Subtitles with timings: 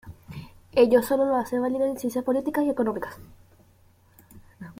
[0.71, 3.19] Ello solo lo hace válido en ciencias políticas y económicas.